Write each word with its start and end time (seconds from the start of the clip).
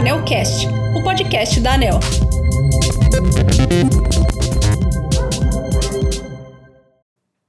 Anelcast, 0.00 0.66
o 0.98 1.04
podcast 1.04 1.60
da 1.60 1.74
Anel. 1.74 2.00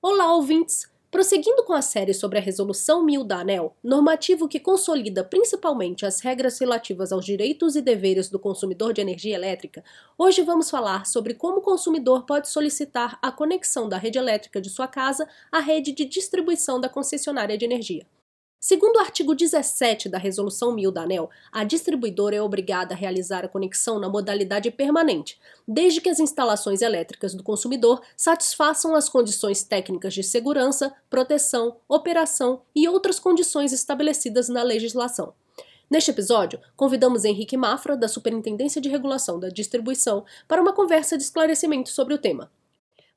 Olá, 0.01 0.35
ouvintes! 0.35 0.85
Prosseguindo 1.09 1.63
com 1.63 1.71
a 1.71 1.81
série 1.81 2.13
sobre 2.13 2.39
a 2.39 2.41
Resolução 2.41 3.05
1000 3.05 3.23
da 3.23 3.39
ANEL, 3.39 3.73
normativo 3.81 4.49
que 4.49 4.59
consolida 4.59 5.23
principalmente 5.23 6.05
as 6.05 6.19
regras 6.19 6.59
relativas 6.59 7.13
aos 7.13 7.23
direitos 7.23 7.77
e 7.77 7.81
deveres 7.81 8.27
do 8.27 8.37
consumidor 8.37 8.91
de 8.91 8.99
energia 8.99 9.35
elétrica, 9.35 9.81
hoje 10.17 10.41
vamos 10.41 10.69
falar 10.69 11.05
sobre 11.05 11.33
como 11.33 11.59
o 11.59 11.61
consumidor 11.61 12.25
pode 12.25 12.49
solicitar 12.49 13.17
a 13.21 13.31
conexão 13.31 13.87
da 13.87 13.95
rede 13.95 14.17
elétrica 14.17 14.59
de 14.59 14.69
sua 14.69 14.89
casa 14.89 15.25
à 15.49 15.59
rede 15.59 15.93
de 15.93 16.03
distribuição 16.03 16.81
da 16.81 16.89
concessionária 16.89 17.57
de 17.57 17.63
energia. 17.63 18.05
Segundo 18.63 18.97
o 18.97 18.99
artigo 18.99 19.33
17 19.33 20.07
da 20.07 20.19
Resolução 20.19 20.71
1000 20.71 20.91
da 20.91 21.01
ANEL, 21.01 21.31
a 21.51 21.63
distribuidora 21.63 22.35
é 22.35 22.41
obrigada 22.43 22.93
a 22.93 22.97
realizar 22.97 23.43
a 23.43 23.47
conexão 23.47 23.97
na 23.97 24.07
modalidade 24.07 24.69
permanente, 24.69 25.39
desde 25.67 25.99
que 25.99 26.07
as 26.07 26.19
instalações 26.19 26.83
elétricas 26.83 27.33
do 27.33 27.41
consumidor 27.41 28.03
satisfaçam 28.15 28.93
as 28.93 29.09
condições 29.09 29.63
técnicas 29.63 30.13
de 30.13 30.21
segurança, 30.21 30.93
proteção, 31.09 31.77
operação 31.89 32.61
e 32.75 32.87
outras 32.87 33.19
condições 33.19 33.73
estabelecidas 33.73 34.47
na 34.47 34.61
legislação. 34.61 35.33
Neste 35.89 36.11
episódio, 36.11 36.59
convidamos 36.75 37.25
Henrique 37.25 37.57
Mafra, 37.57 37.97
da 37.97 38.07
Superintendência 38.07 38.79
de 38.79 38.89
Regulação 38.89 39.39
da 39.39 39.49
Distribuição, 39.49 40.23
para 40.47 40.61
uma 40.61 40.71
conversa 40.71 41.17
de 41.17 41.23
esclarecimento 41.23 41.89
sobre 41.89 42.13
o 42.13 42.19
tema. 42.19 42.51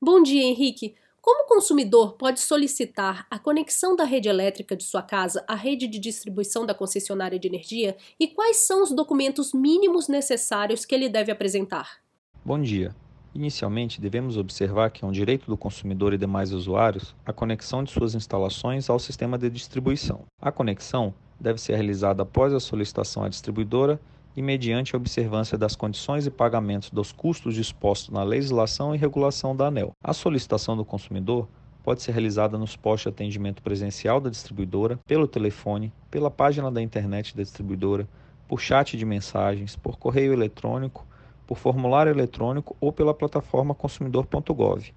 Bom 0.01 0.23
dia, 0.23 0.43
Henrique. 0.43 0.95
Como 1.25 1.45
o 1.45 1.47
consumidor 1.47 2.17
pode 2.17 2.39
solicitar 2.39 3.27
a 3.31 3.39
conexão 3.39 3.97
da 3.97 4.05
rede 4.05 4.29
elétrica 4.29 4.77
de 4.77 4.85
sua 4.85 5.01
casa 5.01 5.43
à 5.49 5.55
rede 5.55 5.89
de 5.89 5.99
distribuição 5.99 6.67
da 6.67 6.75
concessionária 6.75 7.39
de 7.39 7.49
energia 7.49 7.97
e 8.21 8.29
quais 8.29 8.59
são 8.59 8.83
os 8.83 8.93
documentos 8.93 9.55
mínimos 9.55 10.07
necessários 10.07 10.85
que 10.85 10.95
ele 10.95 11.09
deve 11.09 11.33
apresentar? 11.33 12.03
Bom 12.45 12.61
dia. 12.61 12.95
Inicialmente, 13.35 14.03
devemos 14.03 14.37
observar 14.37 14.91
que 14.91 15.03
é 15.03 15.09
um 15.09 15.11
direito 15.11 15.47
do 15.47 15.57
consumidor 15.57 16.13
e 16.13 16.19
demais 16.19 16.53
usuários 16.53 17.15
a 17.25 17.33
conexão 17.33 17.83
de 17.83 17.91
suas 17.91 18.15
instalações 18.15 18.91
ao 18.91 18.99
sistema 18.99 19.39
de 19.39 19.49
distribuição. 19.49 20.27
A 20.39 20.53
conexão 20.53 21.15
deve 21.41 21.59
ser 21.59 21.73
realizada 21.73 22.23
após 22.23 22.53
a 22.53 22.61
solicitação 22.61 23.25
à 23.25 23.31
distribuidora 23.31 23.99
e 24.37 24.43
mediante 24.43 24.95
a 24.95 24.99
observância 24.99 25.57
das 25.57 25.77
condições 25.77 26.27
e 26.27 26.31
pagamentos 26.31 26.91
dos 26.91 27.13
custos 27.13 27.55
dispostos 27.55 28.11
na 28.11 28.23
legislação 28.23 28.95
e 28.95 28.99
regulação 28.99 29.55
da 29.55 29.67
ANEL. 29.67 29.93
A 30.03 30.13
solicitação 30.13 30.77
do 30.77 30.85
consumidor 30.85 31.49
pode 31.83 32.03
ser 32.03 32.13
realizada 32.13 32.59
nos 32.59 32.77
postos 32.77 33.03
de 33.03 33.09
atendimento 33.11 33.63
presencial 33.63 34.21
da 34.21 34.31
distribuidora, 34.31 34.99
pelo 35.07 35.29
telefone, 35.29 35.93
pela 36.11 36.31
página 36.31 36.71
da 36.71 36.83
internet 36.83 37.37
da 37.37 37.43
distribuidora, 37.43 38.09
por 38.49 38.61
chat 38.61 38.97
de 38.97 39.05
mensagens, 39.05 39.77
por 39.77 39.97
correio 39.99 40.33
eletrônico, 40.33 41.07
por 41.47 41.59
formulário 41.59 42.11
eletrônico 42.11 42.75
ou 42.81 42.93
pela 42.93 43.13
plataforma 43.13 43.75
consumidor.gov. 43.75 44.93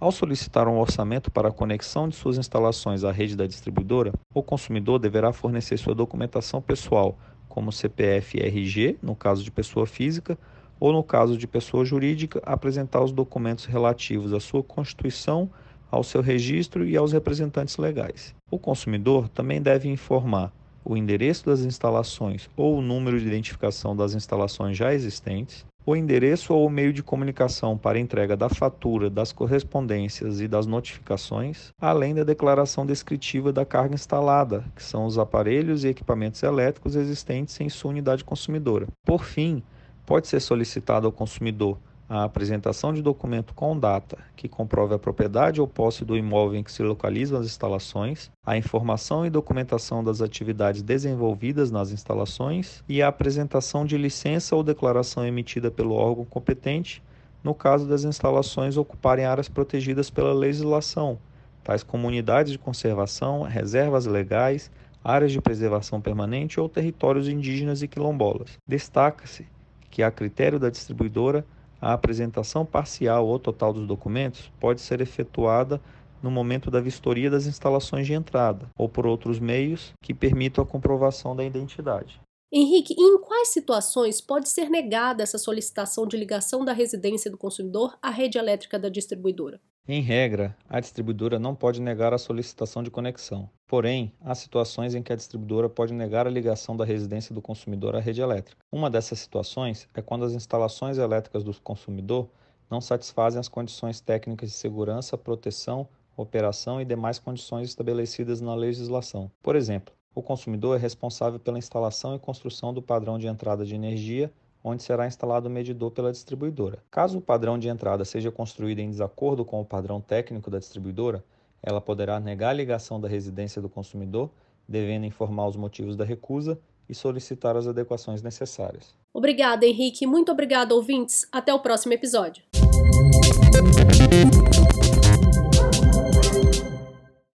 Ao 0.00 0.10
solicitar 0.10 0.66
um 0.66 0.78
orçamento 0.78 1.30
para 1.30 1.48
a 1.48 1.52
conexão 1.52 2.08
de 2.08 2.16
suas 2.16 2.38
instalações 2.38 3.04
à 3.04 3.12
rede 3.12 3.36
da 3.36 3.46
distribuidora, 3.46 4.12
o 4.34 4.42
consumidor 4.42 4.98
deverá 4.98 5.32
fornecer 5.32 5.76
sua 5.76 5.94
documentação 5.94 6.62
pessoal, 6.62 7.18
como 7.50 7.72
CPF 7.72 8.38
e 8.38 8.40
RG, 8.40 8.96
no 9.02 9.14
caso 9.14 9.44
de 9.44 9.50
pessoa 9.50 9.86
física, 9.86 10.38
ou 10.78 10.92
no 10.92 11.02
caso 11.02 11.36
de 11.36 11.46
pessoa 11.46 11.84
jurídica, 11.84 12.40
apresentar 12.44 13.02
os 13.02 13.12
documentos 13.12 13.66
relativos 13.66 14.32
à 14.32 14.40
sua 14.40 14.62
constituição, 14.62 15.50
ao 15.90 16.02
seu 16.02 16.22
registro 16.22 16.86
e 16.86 16.96
aos 16.96 17.12
representantes 17.12 17.76
legais. 17.76 18.34
O 18.50 18.58
consumidor 18.58 19.28
também 19.28 19.60
deve 19.60 19.88
informar 19.88 20.52
o 20.82 20.96
endereço 20.96 21.44
das 21.44 21.60
instalações 21.60 22.48
ou 22.56 22.78
o 22.78 22.82
número 22.82 23.20
de 23.20 23.26
identificação 23.26 23.94
das 23.94 24.14
instalações 24.14 24.78
já 24.78 24.94
existentes, 24.94 25.66
o 25.84 25.96
endereço 25.96 26.52
ou 26.52 26.66
o 26.66 26.70
meio 26.70 26.92
de 26.92 27.02
comunicação 27.02 27.76
para 27.76 27.98
entrega 27.98 28.36
da 28.36 28.48
fatura, 28.48 29.08
das 29.08 29.32
correspondências 29.32 30.40
e 30.40 30.46
das 30.46 30.66
notificações, 30.66 31.72
além 31.80 32.14
da 32.14 32.22
declaração 32.22 32.84
descritiva 32.84 33.52
da 33.52 33.64
carga 33.64 33.94
instalada, 33.94 34.64
que 34.76 34.82
são 34.82 35.06
os 35.06 35.18
aparelhos 35.18 35.84
e 35.84 35.88
equipamentos 35.88 36.42
elétricos 36.42 36.96
existentes 36.96 37.60
em 37.60 37.68
sua 37.68 37.90
unidade 37.90 38.24
consumidora. 38.24 38.86
Por 39.04 39.24
fim, 39.24 39.62
pode 40.04 40.28
ser 40.28 40.40
solicitado 40.40 41.06
ao 41.06 41.12
consumidor 41.12 41.78
a 42.10 42.24
apresentação 42.24 42.92
de 42.92 43.00
documento 43.00 43.54
com 43.54 43.78
data 43.78 44.18
que 44.34 44.48
comprove 44.48 44.92
a 44.92 44.98
propriedade 44.98 45.60
ou 45.60 45.68
posse 45.68 46.04
do 46.04 46.16
imóvel 46.16 46.58
em 46.58 46.64
que 46.64 46.72
se 46.72 46.82
localizam 46.82 47.38
as 47.38 47.46
instalações, 47.46 48.32
a 48.44 48.56
informação 48.56 49.24
e 49.24 49.30
documentação 49.30 50.02
das 50.02 50.20
atividades 50.20 50.82
desenvolvidas 50.82 51.70
nas 51.70 51.92
instalações 51.92 52.82
e 52.88 53.00
a 53.00 53.06
apresentação 53.06 53.86
de 53.86 53.96
licença 53.96 54.56
ou 54.56 54.64
declaração 54.64 55.24
emitida 55.24 55.70
pelo 55.70 55.94
órgão 55.94 56.24
competente 56.24 57.00
no 57.44 57.54
caso 57.54 57.86
das 57.86 58.02
instalações 58.02 58.76
ocuparem 58.76 59.24
áreas 59.24 59.48
protegidas 59.48 60.10
pela 60.10 60.32
legislação, 60.32 61.16
tais 61.62 61.84
como 61.84 62.08
unidades 62.08 62.50
de 62.50 62.58
conservação, 62.58 63.42
reservas 63.42 64.04
legais, 64.04 64.68
áreas 65.02 65.30
de 65.30 65.40
preservação 65.40 66.00
permanente 66.00 66.58
ou 66.58 66.68
territórios 66.68 67.28
indígenas 67.28 67.82
e 67.82 67.88
quilombolas. 67.88 68.58
Destaca-se 68.66 69.46
que, 69.88 70.02
a 70.02 70.10
critério 70.10 70.58
da 70.58 70.70
distribuidora, 70.70 71.46
a 71.80 71.92
apresentação 71.92 72.64
parcial 72.66 73.26
ou 73.26 73.38
total 73.38 73.72
dos 73.72 73.86
documentos 73.86 74.50
pode 74.60 74.80
ser 74.80 75.00
efetuada 75.00 75.80
no 76.22 76.30
momento 76.30 76.70
da 76.70 76.80
vistoria 76.80 77.30
das 77.30 77.46
instalações 77.46 78.06
de 78.06 78.12
entrada 78.12 78.68
ou 78.76 78.88
por 78.88 79.06
outros 79.06 79.38
meios 79.38 79.92
que 80.02 80.12
permitam 80.12 80.62
a 80.62 80.66
comprovação 80.66 81.34
da 81.34 81.44
identidade. 81.44 82.20
Henrique, 82.52 82.94
em 82.98 83.18
quais 83.18 83.48
situações 83.48 84.20
pode 84.20 84.48
ser 84.48 84.68
negada 84.68 85.22
essa 85.22 85.38
solicitação 85.38 86.06
de 86.06 86.16
ligação 86.16 86.64
da 86.64 86.72
residência 86.72 87.30
do 87.30 87.38
consumidor 87.38 87.96
à 88.02 88.10
rede 88.10 88.38
elétrica 88.38 88.78
da 88.78 88.88
distribuidora? 88.88 89.60
Em 89.88 90.02
regra, 90.02 90.56
a 90.68 90.78
distribuidora 90.78 91.38
não 91.38 91.54
pode 91.54 91.80
negar 91.80 92.14
a 92.14 92.18
solicitação 92.18 92.82
de 92.82 92.90
conexão. 92.90 93.50
Porém, 93.66 94.12
há 94.20 94.34
situações 94.34 94.94
em 94.94 95.02
que 95.02 95.12
a 95.12 95.16
distribuidora 95.16 95.68
pode 95.68 95.92
negar 95.92 96.26
a 96.26 96.30
ligação 96.30 96.76
da 96.76 96.84
residência 96.84 97.34
do 97.34 97.42
consumidor 97.42 97.96
à 97.96 98.00
rede 98.00 98.20
elétrica. 98.20 98.62
Uma 98.70 98.90
dessas 98.90 99.18
situações 99.18 99.88
é 99.94 100.02
quando 100.02 100.24
as 100.24 100.32
instalações 100.32 100.98
elétricas 100.98 101.42
do 101.42 101.52
consumidor 101.60 102.28
não 102.70 102.80
satisfazem 102.80 103.40
as 103.40 103.48
condições 103.48 104.00
técnicas 104.00 104.50
de 104.50 104.54
segurança, 104.54 105.18
proteção, 105.18 105.88
operação 106.16 106.80
e 106.80 106.84
demais 106.84 107.18
condições 107.18 107.68
estabelecidas 107.68 108.40
na 108.40 108.54
legislação. 108.54 109.30
Por 109.42 109.56
exemplo, 109.56 109.92
o 110.14 110.22
consumidor 110.22 110.76
é 110.76 110.80
responsável 110.80 111.40
pela 111.40 111.58
instalação 111.58 112.14
e 112.14 112.18
construção 112.18 112.72
do 112.72 112.82
padrão 112.82 113.18
de 113.18 113.26
entrada 113.26 113.64
de 113.64 113.74
energia 113.74 114.32
onde 114.62 114.82
será 114.82 115.06
instalado 115.06 115.48
o 115.48 115.50
medidor 115.50 115.90
pela 115.90 116.12
distribuidora. 116.12 116.78
Caso 116.90 117.18
o 117.18 117.20
padrão 117.20 117.58
de 117.58 117.68
entrada 117.68 118.04
seja 118.04 118.30
construído 118.30 118.80
em 118.80 118.90
desacordo 118.90 119.44
com 119.44 119.60
o 119.60 119.64
padrão 119.64 120.00
técnico 120.00 120.50
da 120.50 120.58
distribuidora, 120.58 121.24
ela 121.62 121.80
poderá 121.80 122.18
negar 122.18 122.50
a 122.50 122.54
ligação 122.54 123.00
da 123.00 123.08
residência 123.08 123.60
do 123.60 123.68
consumidor, 123.68 124.30
devendo 124.68 125.06
informar 125.06 125.48
os 125.48 125.56
motivos 125.56 125.96
da 125.96 126.04
recusa 126.04 126.58
e 126.88 126.94
solicitar 126.94 127.56
as 127.56 127.66
adequações 127.66 128.22
necessárias. 128.22 128.94
Obrigada, 129.12 129.66
Henrique. 129.66 130.06
Muito 130.06 130.32
obrigada, 130.32 130.74
ouvintes. 130.74 131.26
Até 131.30 131.52
o 131.52 131.60
próximo 131.60 131.92
episódio. 131.92 132.42